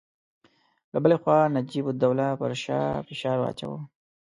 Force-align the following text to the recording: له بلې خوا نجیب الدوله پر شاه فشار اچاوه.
له 0.91 0.97
بلې 1.03 1.17
خوا 1.21 1.39
نجیب 1.55 1.85
الدوله 1.89 2.27
پر 2.39 2.51
شاه 2.63 3.03
فشار 3.07 3.37
اچاوه. 3.51 3.79